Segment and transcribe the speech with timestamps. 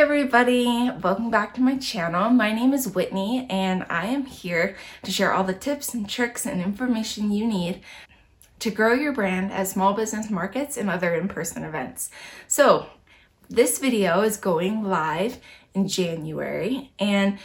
[0.00, 2.30] everybody, welcome back to my channel.
[2.30, 6.46] My name is Whitney and I am here to share all the tips and tricks
[6.46, 7.82] and information you need
[8.60, 12.10] to grow your brand at small business markets and other in-person events.
[12.48, 12.86] So
[13.50, 15.38] this video is going live
[15.74, 17.38] in January and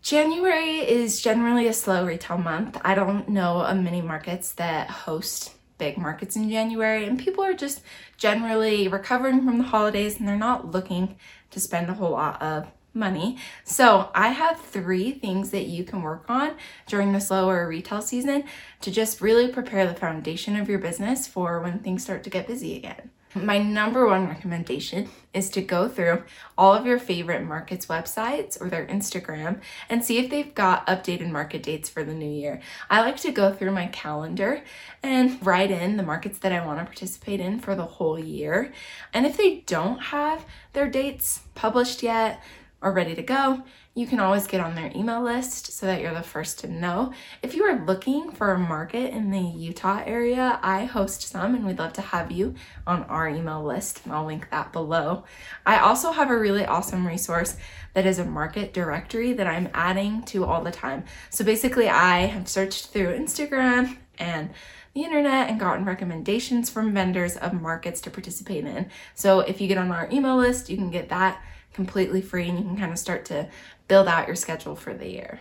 [0.00, 2.80] January is generally a slow retail month.
[2.82, 7.54] I don't know of many markets that host big markets in January and people are
[7.54, 7.80] just
[8.16, 11.16] generally recovering from the holidays and they're not looking
[11.50, 13.36] to spend a whole lot of money.
[13.64, 16.52] So I have three things that you can work on
[16.86, 18.44] during the slower retail season
[18.80, 22.46] to just really prepare the foundation of your business for when things start to get
[22.46, 23.10] busy again.
[23.34, 26.24] My number one recommendation is to go through
[26.58, 31.30] all of your favorite markets websites or their Instagram and see if they've got updated
[31.30, 32.60] market dates for the new year.
[32.90, 34.62] I like to go through my calendar
[35.02, 38.70] and write in the markets that I want to participate in for the whole year.
[39.14, 42.42] And if they don't have their dates published yet,
[42.82, 43.62] are ready to go,
[43.94, 47.12] you can always get on their email list so that you're the first to know.
[47.42, 51.66] If you are looking for a market in the Utah area, I host some and
[51.66, 52.54] we'd love to have you
[52.86, 55.24] on our email list I'll link that below.
[55.64, 57.56] I also have a really awesome resource
[57.94, 61.04] that is a market directory that I'm adding to all the time.
[61.30, 64.50] So basically I have searched through Instagram and
[64.94, 68.90] the internet and gotten recommendations from vendors of markets to participate in.
[69.14, 71.42] So if you get on our email list, you can get that
[71.72, 73.48] completely free and you can kind of start to
[73.88, 75.40] build out your schedule for the year.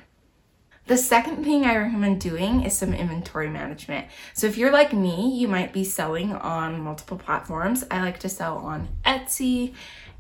[0.88, 4.08] The second thing I recommend doing is some inventory management.
[4.34, 7.86] So if you're like me, you might be selling on multiple platforms.
[7.92, 9.74] I like to sell on Etsy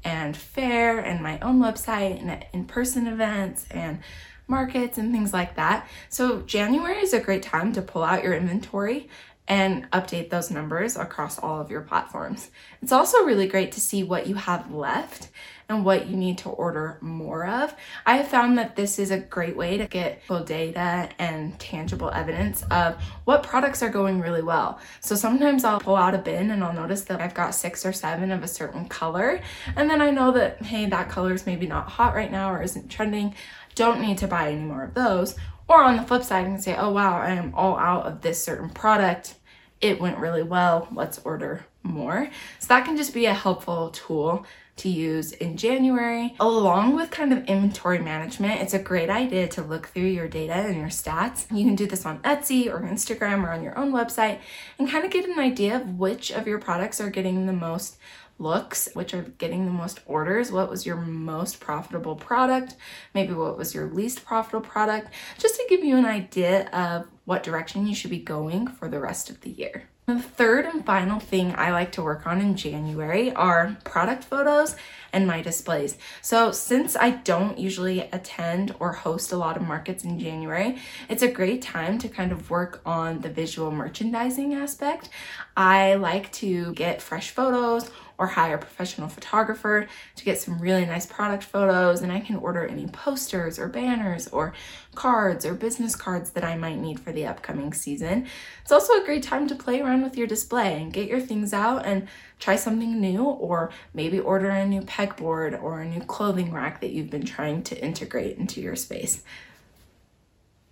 [0.03, 3.99] and Faire and my own website and in-person events and
[4.47, 5.87] markets and things like that.
[6.09, 9.09] So January is a great time to pull out your inventory
[9.51, 12.49] and update those numbers across all of your platforms.
[12.81, 15.27] It's also really great to see what you have left
[15.67, 17.75] and what you need to order more of.
[18.05, 22.09] I have found that this is a great way to get full data and tangible
[22.11, 22.95] evidence of
[23.25, 24.79] what products are going really well.
[25.01, 27.91] So sometimes I'll pull out a bin and I'll notice that I've got six or
[27.91, 29.41] seven of a certain color.
[29.75, 32.63] And then I know that, hey, that color is maybe not hot right now or
[32.63, 33.35] isn't trending.
[33.75, 35.35] Don't need to buy any more of those.
[35.67, 38.21] Or on the flip side, I can say, oh wow, I am all out of
[38.21, 39.35] this certain product.
[39.81, 40.87] It went really well.
[40.93, 42.29] Let's order more.
[42.59, 44.45] So that can just be a helpful tool
[44.77, 46.35] to use in January.
[46.39, 50.53] Along with kind of inventory management, it's a great idea to look through your data
[50.53, 51.45] and your stats.
[51.55, 54.39] You can do this on Etsy or Instagram or on your own website
[54.79, 57.97] and kind of get an idea of which of your products are getting the most
[58.39, 60.51] looks, which are getting the most orders.
[60.51, 62.75] What was your most profitable product?
[63.13, 65.13] Maybe what was your least profitable product?
[65.37, 68.99] Just to give you an idea of what direction you should be going for the
[68.99, 69.90] rest of the year.
[70.11, 74.75] The third and final thing I like to work on in January are product photos
[75.13, 75.97] and my displays.
[76.21, 81.23] So since I don't usually attend or host a lot of markets in January, it's
[81.23, 85.07] a great time to kind of work on the visual merchandising aspect.
[85.55, 87.89] I like to get fresh photos
[88.21, 92.35] or hire a professional photographer to get some really nice product photos and I can
[92.35, 94.53] order any posters or banners or
[94.93, 98.27] cards or business cards that I might need for the upcoming season.
[98.61, 101.51] It's also a great time to play around with your display and get your things
[101.51, 106.53] out and try something new or maybe order a new pegboard or a new clothing
[106.53, 109.23] rack that you've been trying to integrate into your space.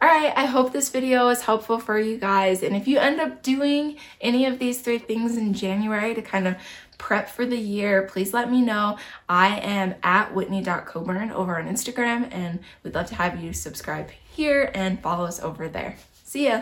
[0.01, 2.63] All right, I hope this video is helpful for you guys.
[2.63, 6.47] And if you end up doing any of these three things in January to kind
[6.47, 6.55] of
[6.97, 8.97] prep for the year, please let me know.
[9.27, 14.71] I am at whitney.coburn over on Instagram and we'd love to have you subscribe here
[14.73, 15.97] and follow us over there.
[16.23, 16.61] See ya.